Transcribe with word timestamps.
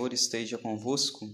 Senhor 0.00 0.12
esteja 0.14 0.56
convosco. 0.56 1.28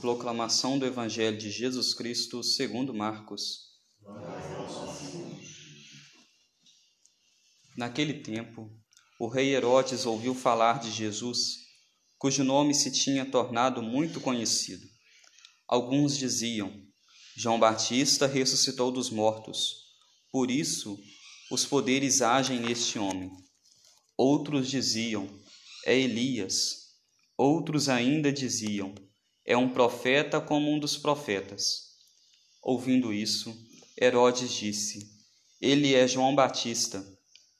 Proclamação 0.00 0.78
do 0.78 0.86
Evangelho 0.86 1.36
de 1.36 1.50
Jesus 1.50 1.92
Cristo 1.92 2.42
segundo 2.42 2.94
Marcos. 2.94 3.68
Naquele 7.76 8.22
tempo, 8.22 8.70
o 9.20 9.28
rei 9.28 9.54
Herodes 9.54 10.06
ouviu 10.06 10.34
falar 10.34 10.80
de 10.80 10.90
Jesus, 10.90 11.56
cujo 12.16 12.42
nome 12.42 12.74
se 12.74 12.90
tinha 12.90 13.30
tornado 13.30 13.82
muito 13.82 14.18
conhecido. 14.18 14.86
Alguns 15.68 16.16
diziam: 16.16 16.72
João 17.36 17.60
Batista 17.60 18.26
ressuscitou 18.26 18.90
dos 18.90 19.10
mortos, 19.10 19.74
por 20.32 20.50
isso 20.50 20.98
os 21.50 21.66
poderes 21.66 22.22
agem 22.22 22.58
neste 22.58 22.98
homem. 22.98 23.30
Outros 24.16 24.70
diziam: 24.70 25.43
É 25.84 25.94
Elias. 25.98 26.84
Outros 27.36 27.90
ainda 27.90 28.32
diziam: 28.32 28.94
É 29.44 29.56
um 29.56 29.68
profeta 29.68 30.40
como 30.40 30.70
um 30.70 30.78
dos 30.78 30.96
profetas. 30.96 31.94
Ouvindo 32.62 33.12
isso, 33.12 33.54
Herodes 34.00 34.50
disse: 34.50 35.06
Ele 35.60 35.94
é 35.94 36.08
João 36.08 36.34
Batista. 36.34 37.04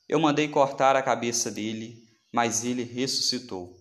Eu 0.09 0.19
mandei 0.19 0.49
cortar 0.49 0.97
a 0.97 1.03
cabeça 1.03 1.51
dele, 1.51 2.03
mas 2.33 2.65
ele 2.65 2.83
ressuscitou. 2.83 3.77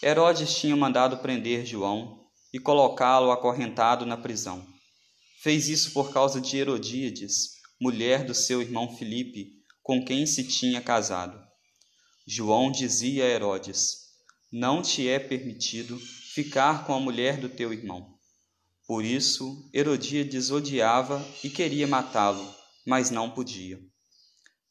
Herodes 0.00 0.56
tinha 0.56 0.76
mandado 0.76 1.18
prender 1.18 1.66
João 1.66 2.24
e 2.52 2.60
colocá-lo 2.60 3.32
acorrentado 3.32 4.06
na 4.06 4.16
prisão. 4.16 4.64
Fez 5.42 5.68
isso 5.68 5.92
por 5.92 6.12
causa 6.12 6.40
de 6.40 6.56
Herodíades, 6.56 7.54
mulher 7.80 8.24
do 8.24 8.34
seu 8.34 8.62
irmão 8.62 8.96
Filipe, 8.96 9.50
com 9.82 10.04
quem 10.04 10.26
se 10.26 10.46
tinha 10.46 10.80
casado. 10.80 11.51
João 12.26 12.70
dizia 12.70 13.24
a 13.24 13.28
Herodes: 13.28 14.12
Não 14.50 14.80
te 14.80 15.08
é 15.08 15.18
permitido 15.18 15.98
ficar 15.98 16.86
com 16.86 16.94
a 16.94 17.00
mulher 17.00 17.38
do 17.38 17.48
teu 17.48 17.72
irmão. 17.72 18.16
Por 18.86 19.04
isso, 19.04 19.68
Herodíades 19.74 20.50
odiava 20.50 21.26
e 21.42 21.50
queria 21.50 21.86
matá-lo, 21.86 22.54
mas 22.86 23.10
não 23.10 23.30
podia. 23.30 23.80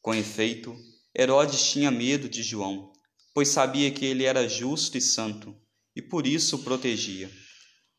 Com 0.00 0.14
efeito, 0.14 0.74
Herodes 1.14 1.70
tinha 1.70 1.90
medo 1.90 2.26
de 2.26 2.42
João, 2.42 2.90
pois 3.34 3.48
sabia 3.48 3.90
que 3.90 4.06
ele 4.06 4.24
era 4.24 4.48
justo 4.48 4.96
e 4.96 5.00
santo, 5.00 5.54
e 5.94 6.00
por 6.00 6.26
isso 6.26 6.56
o 6.56 6.62
protegia. 6.62 7.30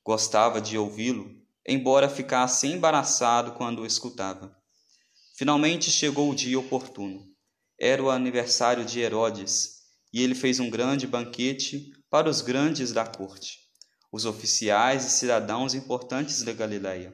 Gostava 0.03 0.59
de 0.59 0.79
ouvi-lo, 0.79 1.29
embora 1.67 2.09
ficasse 2.09 2.67
embaraçado 2.67 3.51
quando 3.51 3.83
o 3.83 3.85
escutava. 3.85 4.55
Finalmente 5.35 5.91
chegou 5.91 6.31
o 6.31 6.35
dia 6.35 6.59
oportuno. 6.59 7.32
Era 7.85 8.01
o 8.01 8.09
aniversário 8.09 8.85
de 8.85 9.01
Herodes, 9.01 9.81
e 10.13 10.21
ele 10.21 10.33
fez 10.33 10.57
um 10.57 10.69
grande 10.69 11.05
banquete 11.05 11.91
para 12.09 12.29
os 12.29 12.39
grandes 12.39 12.93
da 12.93 13.05
corte, 13.05 13.59
os 14.09 14.23
oficiais 14.23 15.05
e 15.05 15.09
cidadãos 15.09 15.73
importantes 15.73 16.43
da 16.43 16.53
Galiléia. 16.53 17.13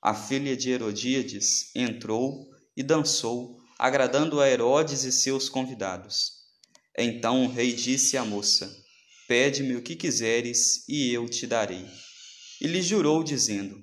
A 0.00 0.14
filha 0.14 0.56
de 0.56 0.70
Herodíades 0.70 1.74
entrou 1.74 2.46
e 2.76 2.84
dançou 2.84 3.58
agradando 3.76 4.40
a 4.40 4.48
Herodes 4.48 5.02
e 5.02 5.10
seus 5.10 5.48
convidados. 5.48 6.34
Então 6.96 7.44
o 7.44 7.50
rei 7.50 7.72
disse 7.72 8.16
à 8.16 8.24
moça: 8.24 8.72
Pede-me 9.26 9.74
o 9.74 9.82
que 9.82 9.96
quiseres 9.96 10.88
e 10.88 11.12
eu 11.12 11.28
te 11.28 11.48
darei. 11.48 11.84
E 12.60 12.68
lhe 12.68 12.80
jurou, 12.80 13.24
dizendo: 13.24 13.82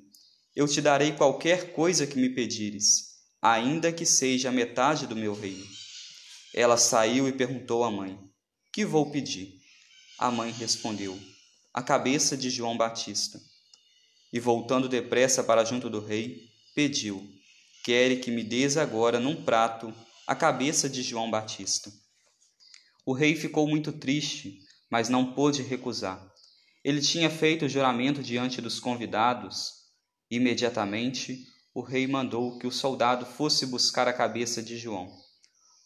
Eu 0.55 0.69
te 0.69 0.79
darei 0.79 1.11
qualquer 1.11 1.73
coisa 1.73 2.07
que 2.07 2.17
me 2.17 2.29
pedires, 2.29 3.07
ainda 3.41 3.91
que 3.91 4.05
seja 4.05 4.47
a 4.47 4.53
metade 4.53 5.05
do 5.05 5.13
meu 5.13 5.33
reino. 5.33 5.67
Ela 6.59 6.75
saiu 6.75 7.27
e 7.27 7.31
perguntou 7.31 7.83
à 7.83 7.91
mãe: 7.91 8.19
Que 8.73 8.83
vou 8.83 9.11
pedir? 9.11 9.61
A 10.17 10.31
mãe 10.31 10.51
respondeu: 10.51 11.15
A 11.71 11.83
cabeça 11.83 12.35
de 12.35 12.49
João 12.49 12.75
Batista. 12.75 13.39
E 14.33 14.39
voltando 14.39 14.89
depressa 14.89 15.43
para 15.43 15.63
junto 15.63 15.87
do 15.87 16.03
rei, 16.03 16.49
pediu: 16.73 17.23
quere 17.83 18.17
que 18.17 18.31
me 18.31 18.43
des 18.43 18.75
agora 18.75 19.19
num 19.19 19.43
prato 19.43 19.93
a 20.25 20.33
cabeça 20.33 20.89
de 20.89 21.03
João 21.03 21.29
Batista. 21.29 21.93
O 23.05 23.13
rei 23.13 23.35
ficou 23.35 23.67
muito 23.67 23.91
triste, 23.91 24.57
mas 24.89 25.09
não 25.09 25.33
pôde 25.33 25.61
recusar. 25.61 26.27
Ele 26.83 27.01
tinha 27.01 27.29
feito 27.29 27.65
o 27.65 27.69
juramento 27.69 28.23
diante 28.23 28.59
dos 28.63 28.79
convidados. 28.79 29.73
Imediatamente, 30.27 31.45
o 31.71 31.81
rei 31.81 32.07
mandou 32.07 32.57
que 32.57 32.65
o 32.65 32.71
soldado 32.71 33.27
fosse 33.27 33.67
buscar 33.67 34.07
a 34.07 34.13
cabeça 34.13 34.63
de 34.63 34.75
João. 34.75 35.26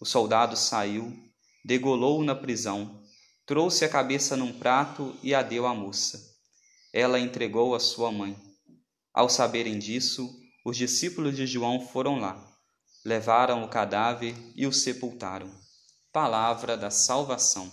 O 0.02 0.06
soldado 0.06 0.58
saiu, 0.58 1.16
degolou-o 1.64 2.24
na 2.24 2.34
prisão, 2.34 3.04
trouxe 3.46 3.86
a 3.86 3.90
cabeça 3.90 4.36
num 4.36 4.52
prato 4.52 5.16
e 5.22 5.36
a 5.36 5.44
deu 5.44 5.68
à 5.68 5.76
moça. 5.76 6.20
Ela 6.92 7.20
entregou 7.20 7.76
a 7.76 7.80
sua 7.80 8.12
mãe. 8.12 8.36
Ao 9.14 9.30
saberem 9.30 9.78
disso, 9.78 10.28
os 10.66 10.76
discípulos 10.76 11.36
de 11.36 11.46
João 11.46 11.88
foram 11.88 12.18
lá, 12.18 12.44
levaram 13.06 13.64
o 13.64 13.68
cadáver 13.68 14.36
e 14.56 14.66
o 14.66 14.74
sepultaram. 14.74 15.52
Palavra 16.12 16.76
da 16.76 16.90
salvação. 16.90 17.72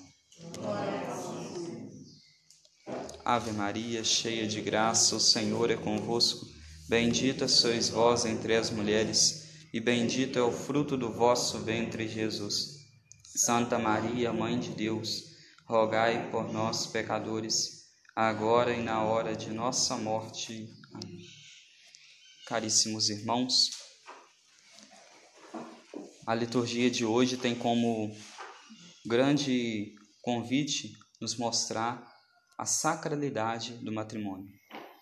Ave 3.25 3.53
Maria, 3.53 4.05
cheia 4.05 4.47
de 4.47 4.61
graça, 4.61 5.17
o 5.17 5.21
Senhor 5.21 5.71
é 5.71 5.77
convosco. 5.77 6.45
Bendita 6.91 7.49
sois 7.49 7.89
vós 7.89 8.27
entre 8.27 8.55
as 8.55 8.71
mulheres, 8.71 9.48
e 9.73 9.81
bendito 9.81 10.39
é 10.39 10.43
o 10.43 10.53
fruto 10.53 10.97
do 10.97 11.13
vosso 11.13 11.59
ventre, 11.61 12.09
Jesus. 12.09 12.79
Santa 13.25 13.79
Maria, 13.79 14.33
Mãe 14.33 14.59
de 14.59 14.71
Deus, 14.71 15.25
rogai 15.67 16.31
por 16.31 16.53
nós, 16.53 16.87
pecadores, 16.87 17.85
agora 18.17 18.75
e 18.75 18.83
na 18.83 19.03
hora 19.03 19.37
de 19.37 19.51
nossa 19.51 19.97
morte. 19.97 20.69
Amém 20.93 21.39
caríssimos 22.49 23.11
irmãos. 23.11 23.69
A 26.27 26.35
liturgia 26.35 26.91
de 26.91 27.05
hoje 27.05 27.37
tem 27.37 27.55
como 27.55 28.11
grande 29.05 29.95
convite 30.23 30.95
nos 31.21 31.37
mostrar 31.37 32.03
a 32.57 32.65
sacralidade 32.65 33.75
do 33.85 33.93
matrimônio. 33.93 34.49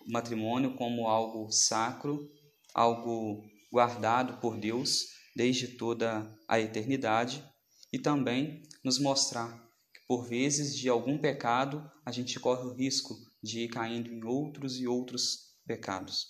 O 0.05 0.11
matrimônio 0.11 0.75
como 0.75 1.07
algo 1.07 1.49
sacro, 1.49 2.29
algo 2.73 3.41
guardado 3.77 4.39
por 4.41 4.57
Deus 4.57 5.05
desde 5.35 5.67
toda 5.67 6.27
a 6.47 6.59
eternidade 6.59 7.47
e 7.93 7.99
também 7.99 8.63
nos 8.83 8.97
mostrar 8.97 9.51
que 9.93 10.01
por 10.07 10.27
vezes 10.27 10.75
de 10.75 10.89
algum 10.89 11.19
pecado 11.19 11.87
a 12.03 12.11
gente 12.11 12.39
corre 12.39 12.65
o 12.65 12.73
risco 12.73 13.15
de 13.41 13.65
ir 13.65 13.67
caindo 13.67 14.11
em 14.11 14.23
outros 14.23 14.79
e 14.79 14.87
outros 14.87 15.53
pecados. 15.67 16.25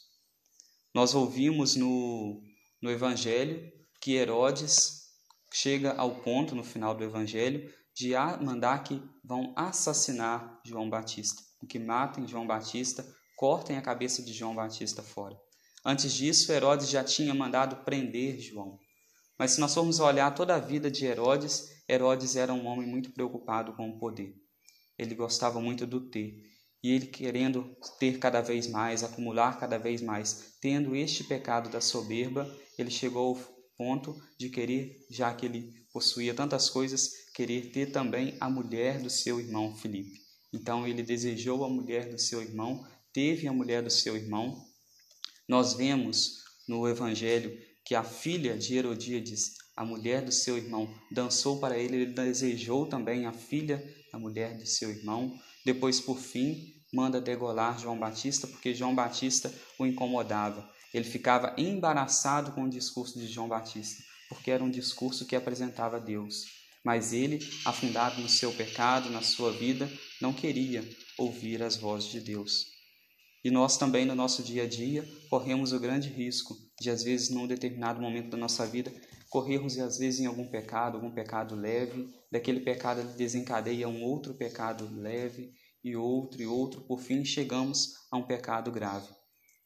Nós 0.94 1.16
ouvimos 1.16 1.78
no, 1.78 2.44
no 2.81 2.91
Evangelho 2.91 3.72
que 4.02 4.16
Herodes 4.16 5.03
chega 5.53 5.94
ao 5.94 6.16
ponto, 6.16 6.53
no 6.53 6.66
final 6.66 6.94
do 6.94 7.06
Evangelho, 7.06 7.74
de 7.96 8.12
mandar 8.44 8.84
que 8.84 9.02
vão 9.24 9.53
assassinar 9.56 10.59
João 10.66 10.90
Batista, 10.90 11.41
que 11.69 11.79
matem 11.79 12.28
João 12.28 12.46
Batista, 12.46 13.08
cortem 13.38 13.78
a 13.78 13.81
cabeça 13.81 14.22
de 14.22 14.34
João 14.34 14.53
Batista 14.53 15.02
fora. 15.02 15.47
Antes 15.89 16.13
disso, 16.13 16.51
Herodes 16.51 16.89
já 16.89 17.01
tinha 17.01 17.33
mandado 17.33 17.85
prender 17.85 18.41
João. 18.41 18.77
Mas 19.39 19.51
se 19.51 19.61
nós 19.61 19.73
formos 19.73 20.01
olhar 20.01 20.35
toda 20.35 20.53
a 20.53 20.59
vida 20.59 20.91
de 20.91 21.05
Herodes, 21.05 21.69
Herodes 21.87 22.35
era 22.35 22.53
um 22.53 22.65
homem 22.65 22.85
muito 22.85 23.09
preocupado 23.11 23.73
com 23.73 23.89
o 23.89 23.97
poder. 23.97 24.35
Ele 24.99 25.15
gostava 25.15 25.61
muito 25.61 25.87
do 25.87 26.09
ter 26.09 26.45
e 26.83 26.91
ele 26.91 27.07
querendo 27.07 27.73
ter 27.99 28.19
cada 28.19 28.41
vez 28.41 28.67
mais, 28.67 29.03
acumular 29.03 29.59
cada 29.59 29.77
vez 29.77 30.01
mais, 30.01 30.57
tendo 30.61 30.95
este 30.95 31.23
pecado 31.23 31.69
da 31.69 31.81
soberba, 31.81 32.53
ele 32.77 32.91
chegou 32.91 33.29
ao 33.29 33.57
ponto 33.77 34.15
de 34.37 34.49
querer, 34.49 35.05
já 35.09 35.33
que 35.33 35.45
ele 35.45 35.73
possuía 35.93 36.33
tantas 36.33 36.69
coisas, 36.69 37.29
querer 37.33 37.71
ter 37.71 37.91
também 37.91 38.35
a 38.39 38.49
mulher 38.49 39.01
do 39.01 39.09
seu 39.09 39.39
irmão 39.39 39.75
Filipe. 39.75 40.19
Então 40.53 40.85
ele 40.85 41.01
desejou 41.01 41.63
a 41.63 41.69
mulher 41.69 42.09
do 42.09 42.19
seu 42.19 42.41
irmão, 42.41 42.85
teve 43.13 43.47
a 43.47 43.53
mulher 43.53 43.81
do 43.81 43.90
seu 43.90 44.16
irmão. 44.17 44.66
Nós 45.47 45.73
vemos 45.73 46.44
no 46.67 46.88
evangelho 46.88 47.58
que 47.85 47.96
a 47.96 48.03
filha 48.03 48.58
de 48.58 48.76
Herodíades, 48.76 49.53
a 49.76 49.85
mulher 49.85 50.26
do 50.26 50.32
seu 50.32 50.58
irmão, 50.58 50.94
dançou 51.09 51.59
para 51.61 51.78
ele, 51.78 51.96
ele 51.96 52.05
desejou 52.08 52.85
também 52.85 53.26
a 53.26 53.32
filha, 53.32 53.82
a 54.11 54.20
mulher 54.20 54.58
de 54.58 54.67
seu 54.67 54.90
irmão. 54.90 55.40
Depois, 55.64 56.02
por 56.02 56.20
fim, 56.20 56.73
manda 56.94 57.22
degolar 57.22 57.79
João 57.79 57.97
Batista, 57.97 58.46
porque 58.46 58.73
João 58.73 58.94
Batista 58.94 59.53
o 59.79 59.85
incomodava. 59.85 60.70
Ele 60.94 61.05
ficava 61.05 61.55
embaraçado 61.58 62.52
com 62.52 62.64
o 62.64 62.70
discurso 62.70 63.17
de 63.17 63.28
João 63.28 63.47
Batista, 63.47 64.03
porque 64.28 64.52
era 64.52 64.64
um 64.64 64.70
discurso 64.70 65.26
que 65.26 65.35
apresentava 65.35 65.97
Deus. 65.97 66.43
Mas 66.84 67.14
ele, 67.14 67.40
afundado 67.64 68.22
no 68.22 68.28
seu 68.28 68.52
pecado, 68.52 69.09
na 69.09 69.22
sua 69.22 69.53
vida, 69.53 69.90
não 70.20 70.34
queria 70.34 70.88
ouvir 71.17 71.64
as 71.64 71.78
vozes 71.78 72.11
de 72.11 72.20
Deus. 72.20 72.77
E 73.43 73.51
nós 73.51 73.78
também, 73.78 74.05
no 74.05 74.16
nosso 74.16 74.43
dia 74.43 74.63
a 74.63 74.67
dia, 74.67 75.07
corremos 75.29 75.72
o 75.72 75.79
grande 75.79 76.09
risco 76.09 76.55
de, 76.79 76.89
às 76.89 77.03
vezes, 77.03 77.29
num 77.29 77.47
determinado 77.47 78.01
momento 78.01 78.29
da 78.29 78.37
nossa 78.37 78.66
vida, 78.66 78.91
corrermos 79.29 79.78
às 79.78 79.97
vezes 79.97 80.19
em 80.19 80.25
algum 80.25 80.47
pecado, 80.47 80.95
algum 80.95 81.11
pecado 81.11 81.55
leve, 81.55 82.09
daquele 82.31 82.61
pecado 82.61 83.03
desencadeia 83.16 83.87
um 83.87 84.03
outro 84.03 84.34
pecado 84.34 84.89
leve 84.95 85.51
e 85.84 85.95
outro 85.95 86.41
e 86.41 86.47
outro, 86.47 86.81
por 86.81 86.99
fim 86.99 87.23
chegamos 87.23 87.93
a 88.11 88.17
um 88.17 88.23
pecado 88.23 88.72
grave. 88.72 89.07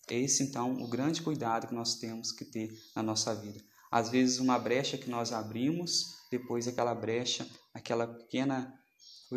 Esse 0.09 0.43
então 0.43 0.73
o 0.81 0.87
grande 0.87 1.21
cuidado 1.21 1.67
que 1.67 1.73
nós 1.73 1.95
temos 1.95 2.31
que 2.31 2.45
ter 2.45 2.69
na 2.95 3.03
nossa 3.03 3.33
vida. 3.33 3.59
Às 3.91 4.09
vezes 4.09 4.39
uma 4.39 4.57
brecha 4.57 4.97
que 4.97 5.09
nós 5.09 5.31
abrimos, 5.31 6.15
depois 6.31 6.67
aquela 6.67 6.95
brecha, 6.95 7.47
aquela 7.73 8.07
pequena 8.07 8.73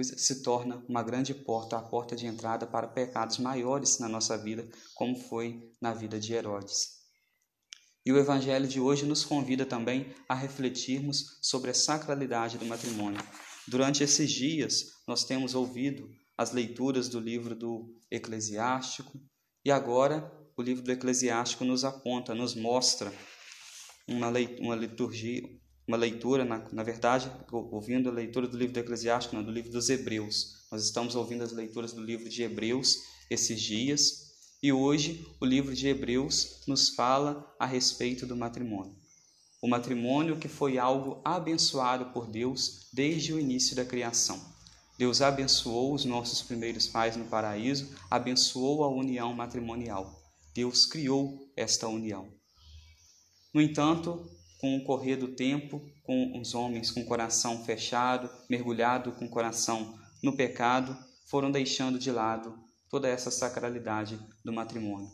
se 0.03 0.43
torna 0.43 0.85
uma 0.89 1.03
grande 1.03 1.33
porta, 1.35 1.77
a 1.77 1.83
porta 1.83 2.17
de 2.17 2.27
entrada 2.27 2.67
para 2.67 2.89
pecados 2.89 3.39
maiores 3.39 3.99
na 3.99 4.09
nossa 4.09 4.37
vida, 4.37 4.69
como 4.95 5.17
foi 5.17 5.71
na 5.81 5.93
vida 5.93 6.19
de 6.19 6.33
Herodes. 6.33 7.05
E 8.05 8.13
o 8.13 8.19
Evangelho 8.19 8.67
de 8.67 8.81
hoje 8.81 9.07
nos 9.07 9.25
convida 9.25 9.65
também 9.65 10.13
a 10.29 10.35
refletirmos 10.35 11.39
sobre 11.41 11.71
a 11.71 11.75
sacralidade 11.75 12.59
do 12.59 12.67
matrimônio. 12.67 13.21
Durante 13.69 14.03
esses 14.03 14.31
dias, 14.31 14.87
nós 15.07 15.25
temos 15.25 15.55
ouvido 15.55 16.11
as 16.37 16.53
leituras 16.53 17.09
do 17.09 17.21
livro 17.21 17.55
do 17.55 17.97
Eclesiástico 18.11 19.19
e 19.65 19.71
agora 19.71 20.31
o 20.57 20.63
livro 20.63 20.83
do 20.83 20.93
Eclesiástico 20.93 21.65
nos 21.65 21.85
aponta, 21.85 22.35
nos 22.35 22.55
mostra 22.55 23.13
uma, 24.07 24.29
uma 24.61 24.77
liturgia, 24.77 25.43
uma 25.87 25.97
leitura, 25.97 26.45
na, 26.45 26.67
na 26.73 26.83
verdade, 26.83 27.31
ouvindo 27.51 28.09
a 28.09 28.13
leitura 28.13 28.49
do 28.49 28.57
livro 28.57 28.73
do 28.73 28.81
Eclesiástico, 28.81 29.37
não, 29.37 29.45
do 29.45 29.51
livro 29.51 29.71
dos 29.71 29.91
Hebreus. 29.91 30.65
Nós 30.71 30.83
estamos 30.85 31.15
ouvindo 31.15 31.45
as 31.45 31.53
leituras 31.53 31.93
do 31.93 32.03
livro 32.03 32.29
de 32.29 32.43
Hebreus 32.43 33.03
esses 33.31 33.61
dias 33.61 34.25
e 34.65 34.73
hoje 34.73 35.27
o 35.43 35.45
livro 35.45 35.75
de 35.75 35.89
Hebreus 35.89 36.63
nos 36.67 36.89
fala 36.89 37.55
a 37.59 37.67
respeito 37.67 38.27
do 38.27 38.35
matrimônio. 38.35 38.97
O 39.61 39.69
matrimônio 39.69 40.39
que 40.39 40.49
foi 40.49 40.79
algo 40.79 41.21
abençoado 41.23 42.07
por 42.13 42.27
Deus 42.27 42.89
desde 42.91 43.35
o 43.35 43.39
início 43.39 43.77
da 43.77 43.85
criação. 43.85 44.41
Deus 44.97 45.21
abençoou 45.21 45.93
os 45.93 46.07
nossos 46.07 46.41
primeiros 46.41 46.87
pais 46.87 47.15
no 47.15 47.27
paraíso, 47.27 47.95
abençoou 48.11 48.85
a 48.85 48.89
união 48.89 49.35
matrimonial. 49.35 50.23
Deus 50.55 50.87
criou 50.87 51.53
esta 51.55 51.87
união. 51.87 52.33
No 53.53 53.61
entanto, 53.61 54.27
com 54.65 54.79
o 54.79 54.83
correr 54.83 55.17
do 55.17 55.29
tempo, 55.29 55.85
com 56.03 56.41
os 56.41 56.55
homens 56.55 56.91
com 56.91 57.03
o 57.03 57.05
coração 57.05 57.63
fechado, 57.67 58.31
mergulhado 58.49 59.13
com 59.13 59.27
o 59.27 59.31
coração 59.31 59.95
no 60.23 60.35
pecado, 60.35 60.97
foram 61.27 61.51
deixando 61.51 61.99
de 61.99 62.11
lado 62.11 62.59
toda 62.89 63.07
essa 63.07 63.31
sacralidade 63.31 64.19
do 64.43 64.55
matrimônio. 64.55 65.11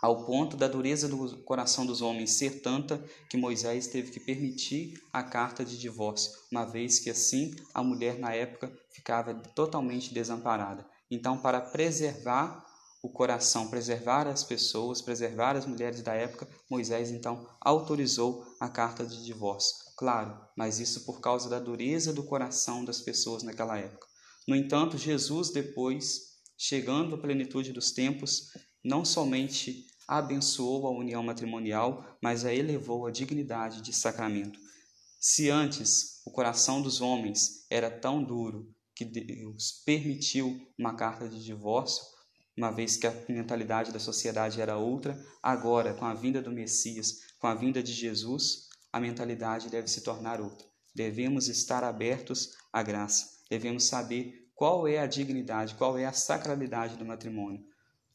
Ao 0.00 0.24
ponto 0.24 0.56
da 0.56 0.68
dureza 0.68 1.08
do 1.08 1.36
coração 1.42 1.84
dos 1.84 2.00
homens 2.00 2.34
ser 2.38 2.62
tanta 2.62 3.04
que 3.28 3.36
Moisés 3.36 3.88
teve 3.88 4.12
que 4.12 4.20
permitir 4.20 4.94
a 5.12 5.20
carta 5.20 5.64
de 5.64 5.76
divórcio, 5.76 6.30
uma 6.52 6.64
vez 6.64 7.00
que 7.00 7.10
assim 7.10 7.56
a 7.74 7.82
mulher 7.82 8.20
na 8.20 8.34
época 8.34 8.72
ficava 8.92 9.34
totalmente 9.34 10.14
desamparada. 10.14 10.86
Então, 11.10 11.36
para 11.36 11.60
preservar 11.60 12.64
o 13.06 13.08
coração, 13.08 13.68
preservar 13.68 14.26
as 14.26 14.42
pessoas, 14.42 15.00
preservar 15.00 15.54
as 15.54 15.64
mulheres 15.64 16.02
da 16.02 16.12
época, 16.12 16.48
Moisés 16.68 17.12
então 17.12 17.48
autorizou 17.60 18.44
a 18.58 18.68
carta 18.68 19.06
de 19.06 19.24
divórcio. 19.24 19.76
Claro, 19.96 20.36
mas 20.56 20.80
isso 20.80 21.06
por 21.06 21.20
causa 21.20 21.48
da 21.48 21.60
dureza 21.60 22.12
do 22.12 22.24
coração 22.24 22.84
das 22.84 23.00
pessoas 23.00 23.44
naquela 23.44 23.78
época. 23.78 24.08
No 24.48 24.56
entanto, 24.56 24.98
Jesus 24.98 25.50
depois, 25.50 26.32
chegando 26.58 27.14
à 27.14 27.18
plenitude 27.18 27.72
dos 27.72 27.92
tempos, 27.92 28.48
não 28.82 29.04
somente 29.04 29.86
abençoou 30.08 30.88
a 30.88 30.90
união 30.90 31.22
matrimonial, 31.22 32.04
mas 32.20 32.44
a 32.44 32.52
elevou 32.52 33.06
à 33.06 33.12
dignidade 33.12 33.82
de 33.82 33.92
sacramento. 33.92 34.58
Se 35.20 35.48
antes 35.48 36.22
o 36.26 36.32
coração 36.32 36.82
dos 36.82 37.00
homens 37.00 37.66
era 37.70 37.88
tão 37.88 38.20
duro 38.20 38.68
que 38.96 39.04
Deus 39.04 39.82
permitiu 39.86 40.60
uma 40.76 40.96
carta 40.96 41.28
de 41.28 41.44
divórcio, 41.44 42.15
uma 42.56 42.70
vez 42.70 42.96
que 42.96 43.06
a 43.06 43.14
mentalidade 43.28 43.92
da 43.92 43.98
sociedade 43.98 44.60
era 44.60 44.78
outra, 44.78 45.18
agora, 45.42 45.92
com 45.92 46.06
a 46.06 46.14
vinda 46.14 46.40
do 46.40 46.50
Messias, 46.50 47.18
com 47.38 47.46
a 47.46 47.54
vinda 47.54 47.82
de 47.82 47.92
Jesus, 47.92 48.68
a 48.92 48.98
mentalidade 48.98 49.68
deve 49.68 49.88
se 49.88 50.00
tornar 50.00 50.40
outra. 50.40 50.66
Devemos 50.94 51.48
estar 51.48 51.84
abertos 51.84 52.52
à 52.72 52.82
graça, 52.82 53.26
devemos 53.50 53.84
saber 53.84 54.46
qual 54.54 54.88
é 54.88 54.98
a 54.98 55.06
dignidade, 55.06 55.74
qual 55.74 55.98
é 55.98 56.06
a 56.06 56.12
sacralidade 56.12 56.96
do 56.96 57.04
matrimônio. 57.04 57.62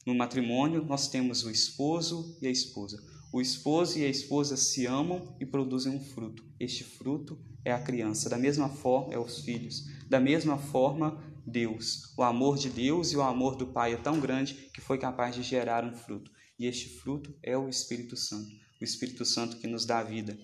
No 0.07 0.15
matrimônio, 0.15 0.83
nós 0.83 1.07
temos 1.07 1.43
o 1.43 1.51
esposo 1.51 2.35
e 2.41 2.47
a 2.47 2.49
esposa. 2.51 2.97
O 3.31 3.39
esposo 3.39 3.99
e 3.99 4.03
a 4.03 4.09
esposa 4.09 4.57
se 4.57 4.87
amam 4.87 5.37
e 5.39 5.45
produzem 5.45 5.93
um 5.95 6.01
fruto. 6.01 6.43
Este 6.59 6.83
fruto 6.83 7.39
é 7.63 7.71
a 7.71 7.81
criança. 7.81 8.27
Da 8.27 8.37
mesma 8.37 8.67
forma, 8.67 9.13
é 9.13 9.19
os 9.19 9.39
filhos. 9.39 9.85
Da 10.09 10.19
mesma 10.19 10.57
forma, 10.57 11.23
Deus. 11.45 12.13
O 12.17 12.23
amor 12.23 12.57
de 12.57 12.69
Deus 12.69 13.11
e 13.11 13.17
o 13.17 13.21
amor 13.21 13.55
do 13.55 13.67
Pai 13.67 13.93
é 13.93 13.97
tão 13.97 14.19
grande 14.19 14.53
que 14.73 14.81
foi 14.81 14.97
capaz 14.97 15.35
de 15.35 15.43
gerar 15.43 15.83
um 15.83 15.95
fruto. 15.95 16.31
E 16.57 16.65
este 16.65 16.89
fruto 16.99 17.35
é 17.43 17.57
o 17.57 17.69
Espírito 17.69 18.15
Santo. 18.15 18.49
O 18.79 18.83
Espírito 18.83 19.25
Santo 19.25 19.57
que 19.57 19.67
nos 19.67 19.85
dá 19.85 20.03
vida. 20.03 20.37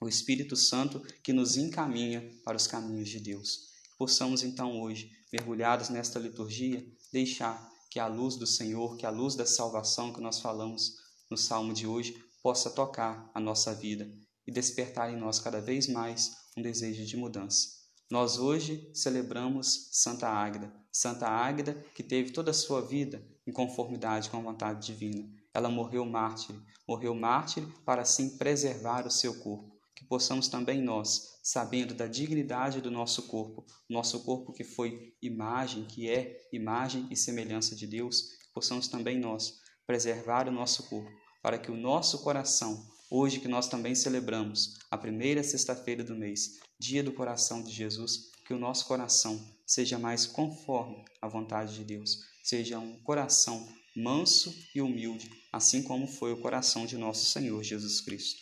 O 0.00 0.08
Espírito 0.08 0.56
Santo 0.56 1.00
que 1.22 1.32
nos 1.32 1.56
encaminha 1.56 2.30
para 2.44 2.56
os 2.56 2.66
caminhos 2.66 3.08
de 3.08 3.20
Deus. 3.20 3.68
Possamos 3.98 4.44
então 4.44 4.80
hoje, 4.80 5.10
mergulhados 5.32 5.88
nesta 5.88 6.18
liturgia, 6.20 6.86
deixar 7.12 7.68
que 7.90 7.98
a 7.98 8.06
luz 8.06 8.36
do 8.36 8.46
Senhor, 8.46 8.96
que 8.96 9.06
a 9.06 9.10
luz 9.10 9.34
da 9.34 9.44
salvação 9.44 10.12
que 10.12 10.20
nós 10.20 10.40
falamos 10.40 10.94
no 11.30 11.36
salmo 11.36 11.72
de 11.72 11.86
hoje, 11.86 12.14
possa 12.42 12.70
tocar 12.70 13.30
a 13.34 13.40
nossa 13.40 13.74
vida 13.74 14.08
e 14.46 14.52
despertar 14.52 15.12
em 15.12 15.16
nós 15.16 15.40
cada 15.40 15.60
vez 15.60 15.88
mais 15.88 16.30
um 16.56 16.62
desejo 16.62 17.04
de 17.04 17.16
mudança. 17.16 17.77
Nós 18.10 18.38
hoje 18.38 18.90
celebramos 18.94 19.90
Santa 19.92 20.30
Águeda, 20.30 20.72
Santa 20.90 21.28
Águeda 21.28 21.74
que 21.94 22.02
teve 22.02 22.30
toda 22.30 22.52
a 22.52 22.54
sua 22.54 22.80
vida 22.80 23.22
em 23.46 23.52
conformidade 23.52 24.30
com 24.30 24.38
a 24.38 24.42
vontade 24.42 24.86
divina. 24.86 25.28
Ela 25.52 25.68
morreu 25.68 26.06
mártir, 26.06 26.56
morreu 26.88 27.14
mártir 27.14 27.66
para 27.84 28.00
assim 28.00 28.38
preservar 28.38 29.06
o 29.06 29.10
seu 29.10 29.34
corpo. 29.40 29.76
Que 29.94 30.06
possamos 30.06 30.48
também 30.48 30.80
nós, 30.80 31.38
sabendo 31.42 31.92
da 31.92 32.06
dignidade 32.06 32.80
do 32.80 32.90
nosso 32.90 33.24
corpo, 33.24 33.66
nosso 33.90 34.24
corpo 34.24 34.54
que 34.54 34.64
foi 34.64 35.14
imagem, 35.20 35.84
que 35.84 36.08
é 36.08 36.38
imagem 36.50 37.06
e 37.10 37.16
semelhança 37.16 37.76
de 37.76 37.86
Deus, 37.86 38.22
que 38.22 38.52
possamos 38.54 38.88
também 38.88 39.18
nós 39.18 39.60
preservar 39.86 40.48
o 40.48 40.52
nosso 40.52 40.88
corpo, 40.88 41.10
para 41.42 41.58
que 41.58 41.70
o 41.70 41.76
nosso 41.76 42.22
coração, 42.22 42.86
hoje 43.10 43.40
que 43.40 43.48
nós 43.48 43.68
também 43.68 43.94
celebramos 43.94 44.78
a 44.90 44.96
primeira 44.96 45.42
sexta-feira 45.42 46.04
do 46.04 46.14
mês, 46.14 46.60
dia 46.78 47.02
do 47.02 47.12
coração 47.12 47.62
de 47.62 47.72
Jesus, 47.72 48.30
que 48.46 48.54
o 48.54 48.58
nosso 48.58 48.86
coração 48.86 49.38
seja 49.66 49.98
mais 49.98 50.26
conforme 50.26 51.04
à 51.20 51.28
vontade 51.28 51.74
de 51.74 51.84
Deus, 51.84 52.18
seja 52.42 52.78
um 52.78 52.98
coração 53.00 53.68
manso 53.96 54.54
e 54.74 54.80
humilde, 54.80 55.30
assim 55.52 55.82
como 55.82 56.06
foi 56.06 56.32
o 56.32 56.40
coração 56.40 56.86
de 56.86 56.96
nosso 56.96 57.26
Senhor 57.26 57.62
Jesus 57.62 58.00
Cristo. 58.00 58.40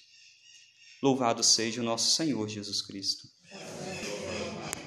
Louvado 1.03 1.43
seja 1.43 1.81
o 1.81 1.85
nosso 1.85 2.15
Senhor 2.15 2.49
Jesus 2.49 2.83
Cristo. 2.83 3.29